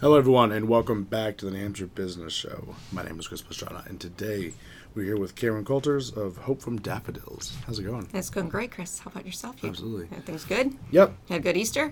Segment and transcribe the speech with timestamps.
[0.00, 2.76] Hello, everyone, and welcome back to the New Hampshire Business Show.
[2.92, 4.52] My name is Chris Pastrana, and today
[4.94, 7.56] we're here with Karen Coulters of Hope from Daffodils.
[7.66, 8.08] How's it going?
[8.14, 9.00] It's going great, Chris.
[9.00, 9.60] How about yourself?
[9.62, 10.06] You- Absolutely.
[10.12, 10.76] Everything's good?
[10.92, 11.90] Yep, Had a good Easter?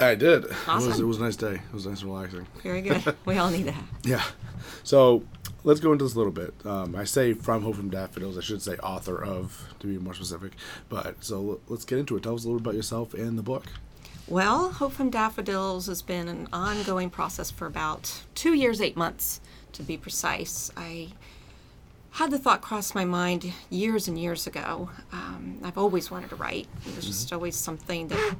[0.00, 0.44] I did.
[0.44, 0.92] It was, Awesome.
[1.04, 1.54] it was a nice day.
[1.54, 2.46] It was nice and relaxing.
[2.64, 3.14] Very good.
[3.24, 3.84] we all need that.
[4.02, 4.24] Yeah.
[4.82, 5.22] So
[5.62, 6.52] let's go into this a little bit.
[6.66, 8.36] Um, I say from Hope from Daffodils.
[8.36, 10.54] I should say author of, to be more specific.
[10.88, 12.24] But so let's get into it.
[12.24, 13.66] Tell us a little bit about yourself and the book.
[14.26, 19.42] Well, Hope from Daffodils has been an ongoing process for about two years, eight months,
[19.72, 20.70] to be precise.
[20.78, 21.08] I
[22.12, 24.88] had the thought cross my mind years and years ago.
[25.12, 26.68] Um, I've always wanted to write.
[26.86, 28.36] It was just always something that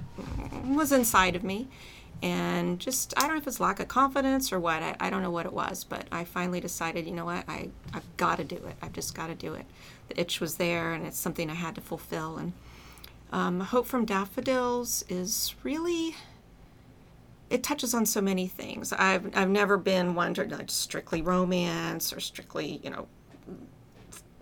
[0.64, 1.68] was inside of me.
[2.22, 5.20] And just, I don't know if it's lack of confidence or what, I, I don't
[5.20, 8.44] know what it was, but I finally decided, you know what, I, I've got to
[8.44, 8.76] do it.
[8.80, 9.66] I've just got to do it.
[10.08, 12.38] The itch was there and it's something I had to fulfill.
[12.38, 12.54] And
[13.32, 16.14] um, Hope from Daffodils is really
[17.50, 18.92] it touches on so many things.
[18.92, 23.06] I've I've never been one to like strictly romance or strictly you know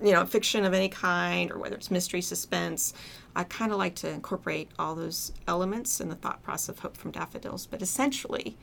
[0.03, 2.95] you know fiction of any kind or whether it's mystery suspense.
[3.35, 6.97] I kind of like to incorporate all those elements in the thought process of Hope
[6.97, 7.67] from Daffodils.
[7.67, 8.57] But essentially,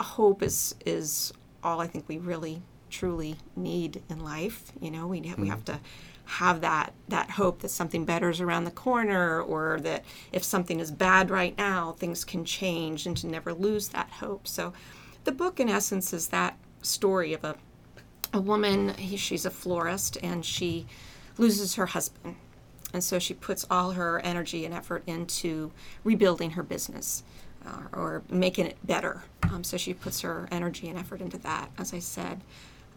[0.00, 1.32] hope is is
[1.62, 4.72] all I think we really truly need in life.
[4.80, 5.80] You know, we we have to
[6.28, 10.78] have that that hope that something better is around the corner, or that if something
[10.78, 14.46] is bad right now, things can change, and to never lose that hope.
[14.46, 14.72] So,
[15.24, 17.56] the book, in essence, is that story of a
[18.32, 18.94] a woman.
[18.94, 20.86] He, she's a florist, and she
[21.38, 22.36] loses her husband,
[22.92, 25.72] and so she puts all her energy and effort into
[26.04, 27.22] rebuilding her business
[27.66, 29.24] uh, or making it better.
[29.44, 32.42] Um, so she puts her energy and effort into that, as I said,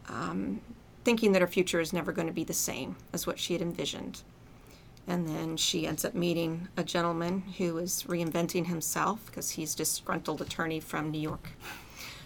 [0.10, 0.60] um,
[1.04, 3.62] thinking that her future is never going to be the same as what she had
[3.62, 4.22] envisioned.
[5.08, 10.42] And then she ends up meeting a gentleman who is reinventing himself because he's disgruntled
[10.42, 11.50] attorney from New York.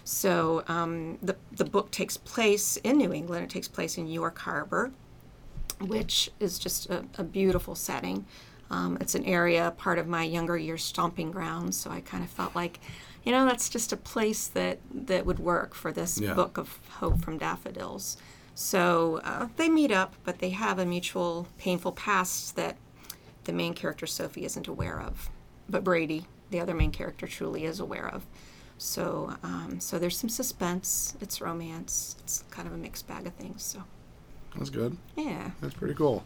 [0.04, 3.44] So um, the, the book takes place in New England.
[3.44, 4.92] It takes place in York Harbor,
[5.80, 8.26] which is just a, a beautiful setting.
[8.70, 11.76] Um, it's an area, part of my younger years stomping grounds.
[11.76, 12.78] So I kind of felt like,
[13.24, 16.34] you know, that's just a place that, that would work for this Yeah.
[16.34, 18.16] book of Hope from Daffodils.
[18.56, 22.76] So uh, they meet up, but they have a mutual painful past that
[23.44, 25.28] the main character Sophie isn't aware of,
[25.68, 28.24] but Brady, the other main character, truly is aware of.
[28.78, 31.16] So, um, so there's some suspense.
[31.20, 32.16] It's romance.
[32.20, 33.62] It's kind of a mixed bag of things.
[33.62, 33.84] So,
[34.56, 34.96] That's good.
[35.16, 36.24] yeah, That's pretty cool.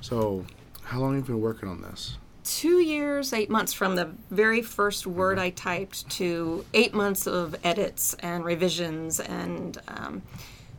[0.00, 0.46] So,
[0.82, 2.16] how long have you been working on this?
[2.42, 7.54] two years, eight months from the very first word I typed to eight months of
[7.62, 10.22] edits and revisions, and um,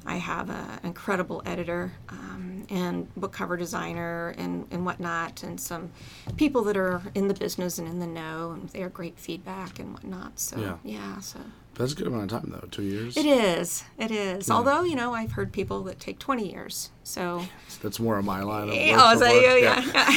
[0.05, 5.91] I have an incredible editor um, and book cover designer and, and whatnot, and some
[6.37, 9.79] people that are in the business and in the know, and they are great feedback
[9.79, 10.39] and whatnot.
[10.39, 10.77] So Yeah.
[10.83, 11.39] yeah, so
[11.75, 12.67] That's a good amount of time, though.
[12.71, 13.15] Two years.
[13.15, 14.49] it is, it is.
[14.49, 16.89] Although you know, I've heard people that take twenty years.
[17.03, 17.43] So
[17.81, 18.69] That's more on my line.
[18.69, 19.57] Of work oh, so far.
[19.57, 20.11] yeah,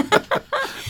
[0.00, 0.38] yeah.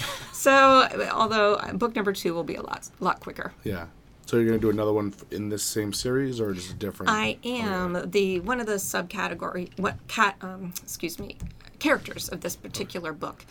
[0.33, 3.53] so, although book number two will be a lot, lot quicker.
[3.65, 3.87] Yeah.
[4.29, 7.11] So you're gonna do another one in this same series, or just a different?
[7.11, 9.71] I am the one of the subcategory.
[9.79, 10.37] What cat?
[10.43, 11.39] Um, excuse me.
[11.79, 13.47] Characters of this particular book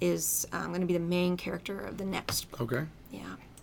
[0.00, 2.62] is um, going to be the main character of the next book.
[2.62, 2.86] Okay.
[3.10, 3.20] Yeah.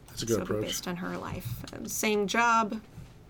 [0.09, 0.61] That's a good so approach.
[0.65, 1.47] based on her life.
[1.73, 2.79] Uh, same job,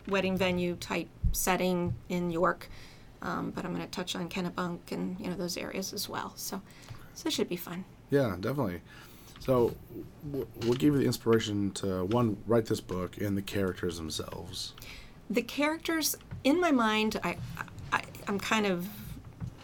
[0.09, 2.67] wedding venue type setting in York,
[3.21, 6.33] um, but I'm going to touch on Kennebunk and you know those areas as well.
[6.35, 6.61] So,
[7.13, 7.85] so it should be fun.
[8.09, 8.81] Yeah, definitely.
[9.49, 9.75] So,
[10.31, 14.73] wh- what gave you the inspiration to one write this book and the characters themselves?
[15.31, 17.37] the characters in my mind I,
[17.93, 18.87] I i'm kind of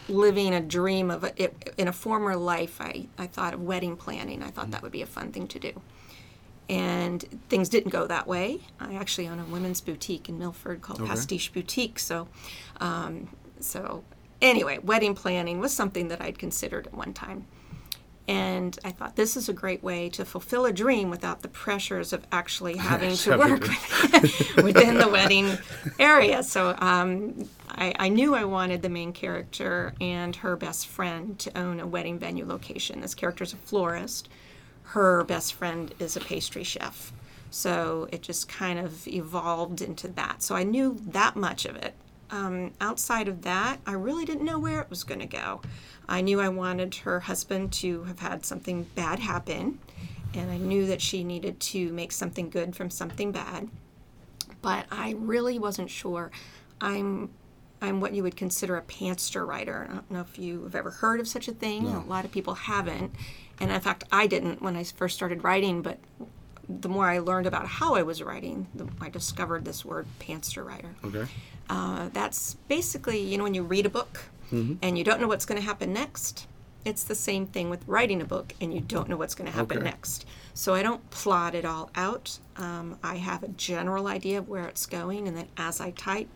[0.08, 3.96] living a dream of a, it, in a former life I, I thought of wedding
[3.96, 5.72] planning i thought that would be a fun thing to do
[6.68, 11.00] and things didn't go that way i actually own a women's boutique in milford called
[11.00, 11.08] Okay.
[11.10, 12.28] pastiche boutique so
[12.80, 13.28] um,
[13.58, 14.04] so
[14.40, 17.44] anyway wedding planning was something that i'd considered at one time
[18.28, 22.12] and I thought this is a great way to fulfill a dream without the pressures
[22.12, 23.62] of actually having to work
[24.62, 25.56] within the wedding
[25.98, 26.42] area.
[26.42, 31.56] So um, I, I knew I wanted the main character and her best friend to
[31.56, 33.00] own a wedding venue location.
[33.00, 34.28] This character is a florist.
[34.82, 37.12] Her best friend is a pastry chef.
[37.50, 40.42] So it just kind of evolved into that.
[40.42, 41.94] So I knew that much of it
[42.30, 45.60] Um, outside of that, I really didn't know where it was going to go.
[46.08, 49.78] I knew I wanted her husband to have had something bad happen,
[50.34, 53.68] and I knew that she needed to make something good from something bad.
[54.62, 56.30] But I really wasn't sure.
[56.80, 57.30] I'm
[57.80, 59.86] I'm what you would consider a pantser writer.
[59.88, 61.86] I don't know if you've ever heard of such a thing.
[61.86, 63.14] A lot of people haven't.
[63.60, 65.98] And in fact, I didn't when I first started writing, but
[66.68, 70.64] the more I learned about how I was writing, the, I discovered this word pantser
[70.64, 70.94] writer.
[71.04, 71.26] Okay.
[71.68, 75.44] Uh, that's basically, you know, when you read a book and you don't know what's
[75.44, 76.46] going to happen next,
[76.84, 79.56] it's the same thing with writing a book and you don't know what's going to
[79.56, 79.84] happen Okay.
[79.84, 80.24] next.
[80.54, 82.38] So I don't plot it all out.
[82.56, 86.30] Um, I have a general idea of where it's going, and then as I type,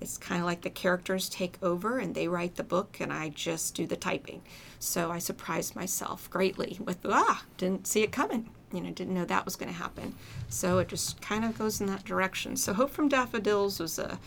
[0.00, 3.28] it's kind of like the characters take over and they write the book, and I
[3.28, 4.42] just do the typing.
[4.80, 8.50] So I surprised myself greatly with, ah, didn't see it coming.
[8.74, 10.14] You know, didn't know that was going to happen.
[10.48, 12.56] So it just kind of goes in that direction.
[12.56, 14.18] So Hope from Daffodils was a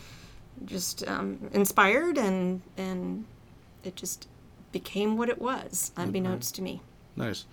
[0.64, 3.24] just um, inspired and and
[3.84, 4.26] it just
[4.72, 6.80] became what it was unbeknownst to me
[7.16, 7.44] Nice.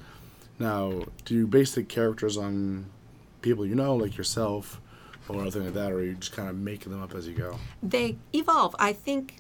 [0.60, 2.86] Now, do you base the characters on
[3.42, 4.80] people you know, like yourself,
[5.28, 7.34] or anything like that, or are you just kind of making them up as you
[7.34, 7.58] go?
[7.82, 9.38] they evolve i think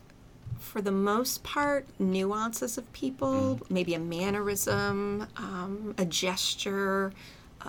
[0.59, 7.11] for the most part nuances of people maybe a mannerism um, a gesture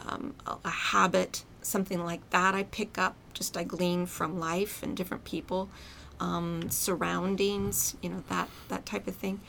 [0.07, 4.97] um, a, habit something like that i pick up just i glean from life and
[4.97, 5.69] different people
[6.21, 9.41] um, surroundings you know that that type of thing.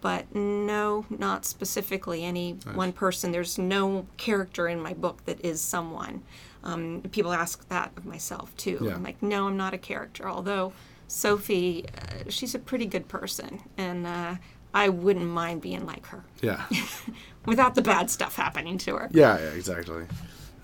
[0.00, 3.30] But no not specifically any one person.
[3.30, 6.22] There's no character in my book that is someone.
[6.64, 8.78] Um, people ask that of myself too.
[8.82, 8.94] Yeah.
[8.94, 10.28] i'm like no i'm not a character.
[10.28, 10.72] Although
[11.06, 14.36] sophie uh, she's a pretty good person and uh,
[14.72, 16.24] i wouldn't mind being like her.
[16.40, 16.64] Yeah.
[17.46, 20.04] without the bad stuff happening to her yeah, yeah, exactly.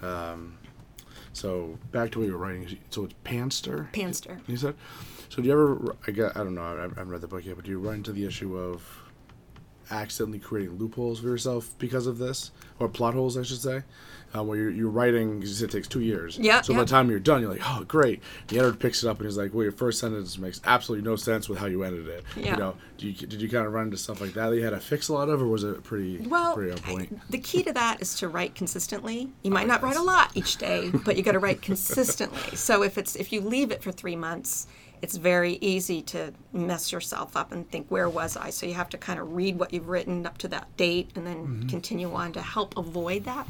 [0.02, 0.58] Um,
[1.32, 2.78] so back to what you were writing.
[2.90, 3.90] So it's Panster.
[3.92, 4.74] panster You said.
[5.28, 5.96] So do you ever?
[6.06, 6.36] I got.
[6.36, 6.62] I don't know.
[6.62, 8.82] I haven't read the book yet, but do you run into the issue of
[9.90, 13.82] accidentally creating loopholes for yourself because of this, or plot holes, I should say,
[14.36, 15.42] uh, where you're, you're writing?
[15.42, 16.38] it takes two years.
[16.38, 16.80] Yeah, So yeah.
[16.80, 18.22] by the time you're done, you're like, oh, great.
[18.48, 21.16] The editor picks it up and he's like, well, your first sentence makes absolutely no
[21.16, 22.24] sense with how you ended it.
[22.36, 22.52] Yeah.
[22.52, 24.62] You know, do you, did you kind of run into stuff like that that you
[24.64, 27.18] had to fix a lot of, or was it pretty Well, pretty on point?
[27.30, 29.28] The key to that is to write consistently.
[29.42, 32.56] You might not write a lot each day, but you got to write consistently.
[32.56, 34.66] So if it's if you leave it for three months,
[35.02, 38.50] it's very easy to mess yourself up and think, where was I?
[38.50, 41.26] So you have to kind of read what you've written up to that date and
[41.26, 41.68] then mm-hmm.
[41.68, 43.46] continue on to help avoid that.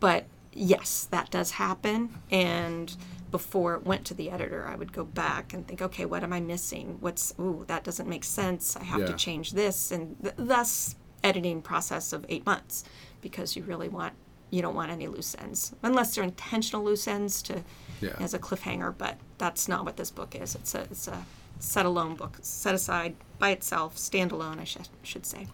[0.00, 2.10] But yes, that does happen.
[2.30, 2.94] And
[3.30, 6.32] before it went to the editor, I would go back and think, okay, what am
[6.32, 6.96] I missing?
[7.00, 8.76] What's, ooh, that doesn't make sense.
[8.76, 9.90] I have to change this.
[9.90, 12.84] And th- thus, editing process of eight months
[13.20, 14.14] because you really want,
[14.50, 15.74] you don't want any loose ends.
[15.82, 17.62] Unless they're intentional loose ends to,
[18.00, 18.14] Yeah.
[18.20, 20.54] as a cliffhanger, but that's not what this book is.
[20.54, 21.24] It's a, it's a
[21.58, 25.46] set alone book, set aside by itself, standalone, I should, should say.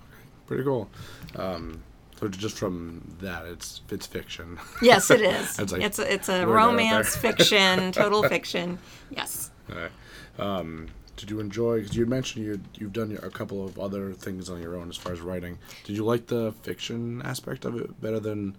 [0.46, 0.88] Pretty cool.
[1.36, 1.82] Um,
[2.18, 4.58] so just from that, it's it's fiction.
[4.80, 5.56] Yes, it is.
[5.56, 8.78] That's like- it's a, it's a Word right out romance fiction, total fiction.
[9.10, 9.50] Yes.
[9.70, 9.90] Alright.
[10.38, 11.80] Um, did you enjoy?
[11.80, 14.96] Because you mentioned you you've done a couple of other things on your own as
[14.96, 15.58] far as writing.
[15.84, 18.56] Did you like the fiction aspect of it better than,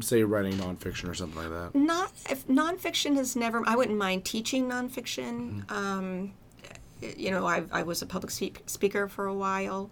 [0.00, 1.74] say, writing nonfiction or something like that?
[1.78, 3.62] Not if nonfiction has never.
[3.66, 5.70] I wouldn't mind teaching nonfiction.
[5.70, 6.34] Um,
[7.00, 9.90] you know, I, I was a public speak, speaker for a while.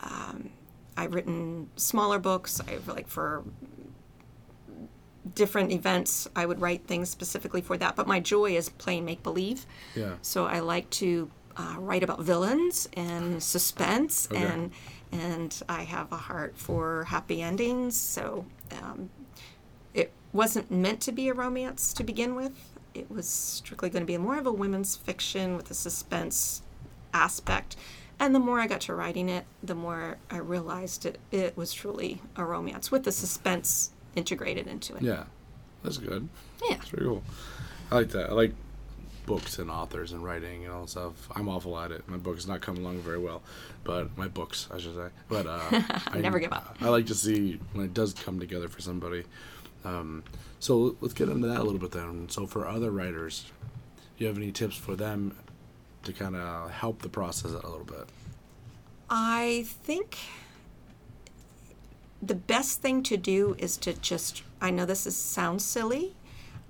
[0.00, 0.50] Um,
[0.96, 2.60] I've written smaller books.
[2.68, 3.44] I've like for
[5.34, 6.28] different events.
[6.34, 7.96] I would write things specifically for that.
[7.96, 9.66] But my joy is playing make believe.
[9.94, 10.14] Yeah.
[10.22, 14.42] So I like to uh, write about villains and suspense, Okay.
[14.42, 14.70] and
[15.10, 17.96] and I have a heart for happy endings.
[17.96, 18.44] So
[18.82, 19.10] um,
[20.32, 22.76] wasn't meant to be a romance to begin with.
[22.94, 26.62] It was strictly going to be more of a women's fiction with a suspense
[27.14, 27.76] aspect.
[28.20, 31.72] And the more I got to writing it, the more I realized it, it was
[31.72, 35.02] truly a romance with the suspense integrated into it.
[35.02, 35.24] Yeah,
[35.84, 36.28] that's good.
[36.68, 36.76] Yeah.
[36.76, 37.22] That's pretty cool.
[37.90, 38.30] I like that.
[38.30, 38.52] I like
[39.24, 41.28] books and authors and writing and all that stuff.
[41.36, 42.08] I'm awful at it.
[42.08, 43.42] My book is not coming along very well,
[43.84, 45.08] but my books, I should say.
[45.28, 45.60] But uh,
[46.08, 46.76] I Never give up.
[46.80, 49.24] I like to see when it does come together for somebody.
[49.88, 50.24] Um,
[50.60, 52.28] so let's get into that a little bit then.
[52.28, 53.50] So for other writers,
[54.16, 55.36] do you have any tips for them
[56.04, 58.08] to kind of help the process a little bit?
[59.10, 60.18] I think
[62.20, 66.14] the best thing to do is to just, I know this is, sounds silly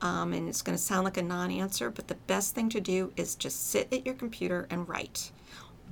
[0.01, 2.81] um, and it's going to sound like a non answer, but the best thing to
[2.81, 5.33] do is just sit at your computer and write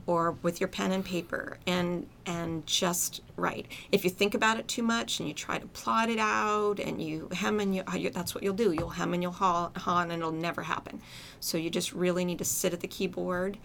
[0.07, 3.67] or with your pen and paper and and just write.
[3.93, 7.03] If you think about it too much and you try to plot it out and
[7.03, 8.73] you hem and you, you that's what you'll do.
[8.73, 11.01] You'll hem and you'll haw, haw and it'll never happen.
[11.41, 13.59] So you just really need to sit at the keyboard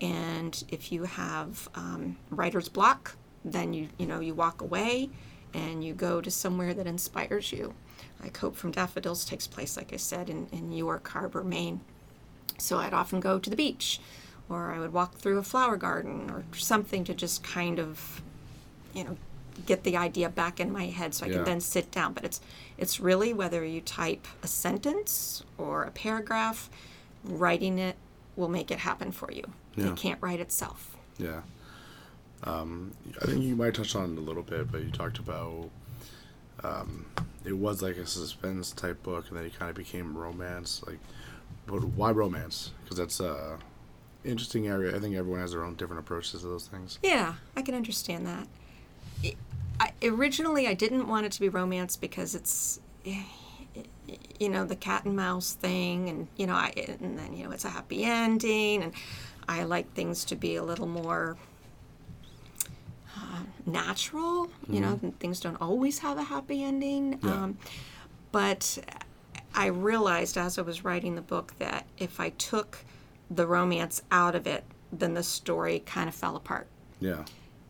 [0.00, 5.10] And if you have um, writer's block, then you you know you walk away
[5.54, 7.74] and you go to somewhere that inspires you.
[8.22, 11.80] Like Hope from Daffodils takes place, like I said, in, in York Harbor, Maine.
[12.58, 14.00] So I'd often go to the beach,
[14.48, 18.22] or I would walk through a flower garden, or something to just kind of,
[18.94, 19.16] you know,
[19.66, 21.34] get the idea back in my head so I Yeah.
[21.36, 22.12] can then sit down.
[22.14, 22.40] But it's
[22.76, 26.70] it's really whether you type a sentence or a paragraph,
[27.24, 27.96] writing it
[28.36, 29.42] will make it happen for you.
[29.76, 29.88] Yeah.
[29.90, 30.96] It can't write itself.
[31.18, 31.40] Yeah.
[32.44, 35.70] Um, I think you might touch on it a little bit, but you talked about
[36.62, 37.06] um,
[37.44, 40.82] it was like a suspense type book, and then it kind of became romance.
[40.86, 40.98] Like,
[41.66, 42.70] but why romance?
[42.84, 43.58] Because that's a
[44.24, 44.94] interesting area.
[44.94, 46.98] I think everyone has their own different approaches to those things.
[47.02, 48.46] Yeah, I can understand that.
[49.24, 49.34] I,
[49.80, 53.22] I, originally, I didn't want it to be romance because it's, eh,
[54.38, 57.50] you know, the cat and mouse thing, and you know, I, and then you know,
[57.50, 58.92] it's a happy ending, and
[59.48, 61.36] I like things to be a little more
[63.16, 64.50] uh, natural.
[64.68, 67.18] You know, things don't always have a happy ending.
[67.22, 67.30] Yeah.
[67.30, 67.58] Um,
[68.30, 68.78] but
[69.54, 72.78] I realized as I was writing the book that if I took
[73.30, 76.66] the romance out of it, then the story kind of fell apart.
[77.00, 77.24] Yeah.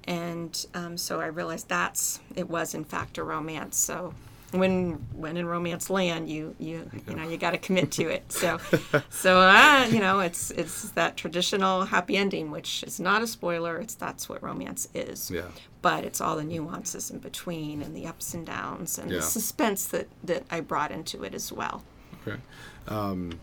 [0.04, 3.76] And um, so I realized that's it was in fact a romance.
[3.76, 4.14] So
[4.52, 8.32] when when in romance land, you you you know you got to commit to it.
[8.32, 8.58] So
[9.10, 13.76] so uh, you know it's it's that traditional happy ending, which is not a spoiler.
[13.76, 15.30] It's that's what romance is.
[15.30, 15.48] Yeah.
[15.82, 19.16] But it's all the nuances in between and the ups and downs and Yeah.
[19.18, 21.82] the suspense that that I brought into it as well.
[22.26, 22.40] Okay.
[22.86, 23.38] Um,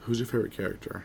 [0.00, 1.04] who's your favorite character?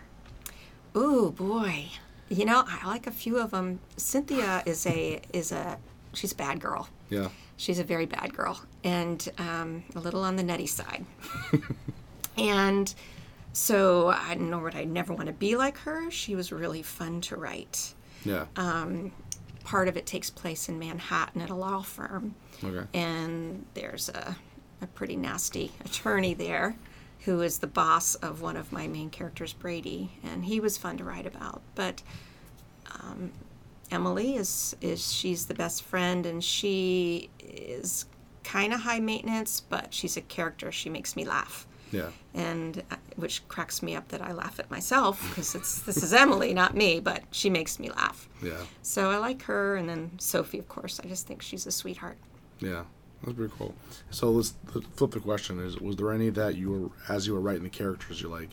[0.95, 1.87] Ooh boy,
[2.29, 3.79] you know I like a few of them.
[3.97, 5.77] Cynthia is a is a
[6.13, 6.87] she's a bad girl.
[7.09, 7.29] Yeah.
[7.57, 11.05] She's a very bad girl and um, a little on the nutty side.
[12.37, 12.93] and
[13.53, 16.11] so I know what I never want to be like her.
[16.11, 17.93] She was really fun to write.
[18.25, 18.45] Yeah.
[19.63, 22.85] Part of it takes place in Manhattan at a law firm, okay.
[22.93, 24.37] and there's a,
[24.79, 26.75] a pretty nasty attorney there
[27.21, 30.97] who is the boss of one of my main characters, Brady, and he was fun
[30.97, 31.61] to write about.
[31.73, 32.03] But
[33.01, 33.31] um,
[33.91, 38.05] Emily is is she's the best friend, and she is
[38.43, 40.71] kind of high maintenance, but she's a character.
[40.71, 42.09] She makes me laugh Yeah.
[42.35, 46.13] and uh, which cracks me up that I laugh at myself because it's this is
[46.13, 48.29] Emily, not me, but she makes me laugh.
[48.43, 48.61] Yeah.
[48.83, 50.99] So I like her, and then Sophie, of course.
[51.03, 52.17] I just think she's a sweetheart.
[52.59, 52.83] Yeah,
[53.25, 53.73] that's pretty cool.
[54.11, 57.33] So let's, let's flip the question: Is was there any that you were, as you
[57.33, 58.49] were writing the characters, you're like,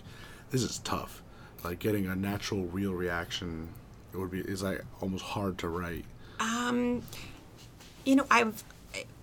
[0.50, 1.22] this is tough,
[1.62, 3.68] like getting a natural, real reaction.
[4.12, 6.04] It would be is like almost hard to write.
[6.40, 7.02] Um,
[8.04, 8.64] you know, I've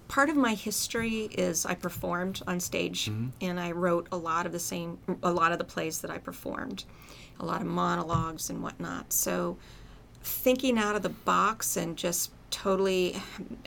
[0.08, 3.08] part of my history is I performed on stage,
[3.42, 6.18] and I wrote a lot of the same, a lot of the plays that I
[6.18, 6.84] performed,
[7.40, 9.14] a lot of monologues and whatnot.
[9.14, 9.58] So
[10.24, 13.22] thinking out of the box and just totally,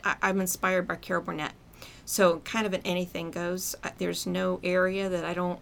[0.04, 1.52] I, I'm inspired by Carol Burnett.
[2.12, 3.74] So kind of an anything goes.
[3.96, 5.58] There's no area that I don't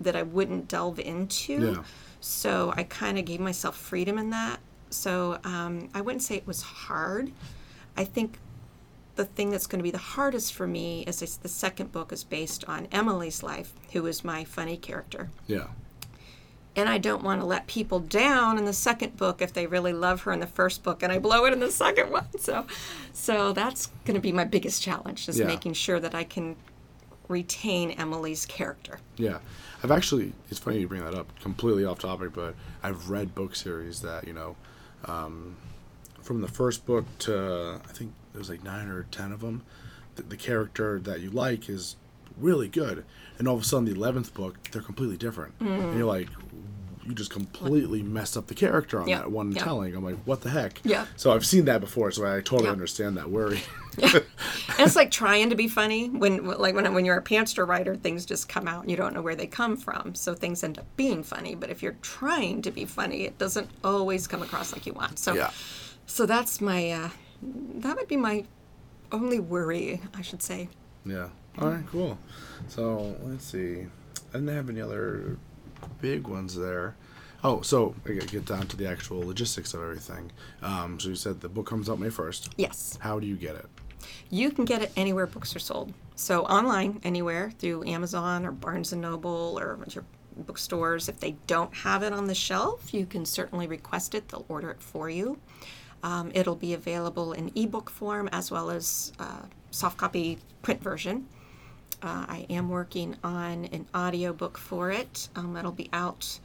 [0.00, 1.74] that I wouldn't delve into.
[1.74, 1.84] Yeah.
[2.18, 4.58] So I kind of gave myself freedom in that.
[4.90, 7.30] So um, I wouldn't say it was hard.
[7.96, 8.40] I think
[9.14, 12.24] the thing that's going to be the hardest for me is the second book is
[12.24, 15.30] based on Emily's life, who is my funny character.
[15.46, 15.68] Yeah.
[16.76, 19.92] And I don't want to let people down in the second book if they really
[19.92, 22.26] love her in the first book and I blow it in the second one.
[22.38, 22.66] So
[23.12, 25.46] so that's going to be my biggest challenge is Yeah.
[25.46, 26.56] making sure that I can
[27.28, 28.98] retain Emily's character.
[29.16, 29.38] Yeah,
[29.82, 30.32] I've actually.
[30.50, 31.26] It's funny you bring that up.
[31.40, 34.56] Completely off topic, but I've read book series that you know,
[35.06, 35.56] um,
[36.22, 39.62] from the first book to I think there's like nine or ten of them.
[40.16, 41.96] The, the character that you like is
[42.40, 43.04] really good,
[43.38, 46.28] and all of a sudden the eleventh book they're completely different, and you're like.
[47.02, 49.64] You just completely messed up the character on Yeah, that one yeah.
[49.64, 49.96] telling.
[49.96, 50.80] I'm like, what the heck?
[50.84, 51.06] Yeah.
[51.16, 52.72] So I've seen that before, so I totally Yeah.
[52.72, 53.58] understand that worry.
[54.02, 54.22] And
[54.78, 58.24] it's like trying to be funny when like when when you're a pantser writer things
[58.26, 60.86] just come out and you don't know where they come from so things end up
[60.96, 64.86] being funny but if you're trying to be funny it doesn't always come across like
[64.86, 65.50] you want so Yeah.
[66.06, 67.08] so that's my uh,
[67.42, 68.44] that would be my
[69.10, 70.68] only worry I should say
[71.04, 71.28] Yeah.
[71.60, 71.84] All right.
[71.90, 72.18] Cool.
[72.68, 73.86] So let's see.
[74.30, 75.36] I didn't have any other
[76.00, 76.94] big ones there.
[77.42, 80.30] Oh, so I gotta get down to the actual logistics of everything.
[80.62, 82.50] Um, so you said the book comes out May first.
[82.56, 83.66] yes How do you get it?
[84.30, 88.92] you can get it anywhere books are sold so online anywhere through Amazon or Barnes
[88.92, 90.04] and Noble or your
[90.38, 94.46] bookstores if they don't have it on the shelf you can certainly request it they'll
[94.48, 95.38] order it for you
[96.02, 101.26] Um, it'll be available in ebook form as well as uh, soft copy print version.
[102.02, 105.28] Uh, I am working on an audiobook for it.
[105.36, 106.38] Um, it'll be out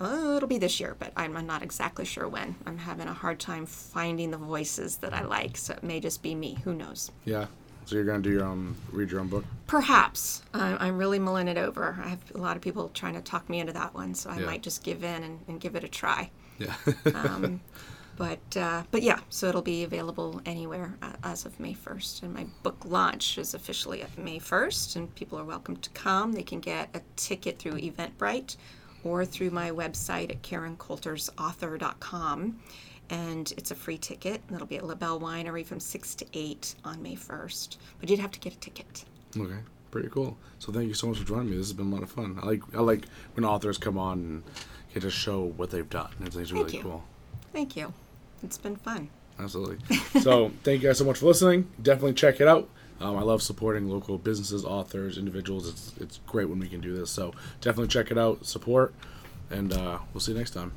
[0.00, 2.54] Uh, it'll be this year, but I'm, I'm not exactly sure when.
[2.66, 6.22] I'm having a hard time finding the voices that I like, so it may just
[6.22, 6.56] be me.
[6.64, 7.10] Who knows?
[7.24, 7.46] Yeah.
[7.84, 9.44] So you're gonna do your own, read your own book.
[9.66, 10.42] Perhaps.
[10.54, 11.98] I I'm really mulling it over.
[12.04, 14.38] I have a lot of people trying to talk me into that one, so I
[14.38, 14.46] Yeah.
[14.46, 16.30] might just give in and, and give it a try.
[16.58, 16.74] Yeah.
[17.14, 17.60] Um,
[18.18, 22.34] but uh, but yeah, so it'll be available anywhere uh, as of May 1st, and
[22.34, 26.32] my book launch is officially at May 1st, and people are welcome to come.
[26.32, 28.56] They can get a ticket through Eventbrite
[29.04, 32.58] or through my website at KarenCoultersAuthor.com,
[33.10, 34.42] and it's a free ticket.
[34.48, 37.76] And it'll be at La Belle Winery from six to eight on May 1st.
[38.00, 39.04] But you'd have to get a ticket.
[39.38, 39.60] okay.
[39.92, 40.36] Pretty cool.
[40.58, 41.56] So thank you so much for joining me.
[41.56, 42.38] This has been a lot of fun.
[42.42, 44.42] I like I like when authors come on and
[44.92, 46.10] get to show what they've done.
[46.20, 46.82] It's, it's really you.
[46.82, 47.04] cool.
[47.54, 47.94] Thank you.
[48.42, 49.10] It's been fun.
[49.38, 49.78] Absolutely.
[50.20, 51.68] so thank you guys so much for listening.
[51.80, 52.68] Definitely check it out.
[53.00, 55.68] Um, I love supporting local businesses, authors, individuals.
[55.68, 57.10] It's it's great when we can do this.
[57.10, 58.92] So definitely check it out, support,
[59.50, 60.72] and uh, we'll see you next time.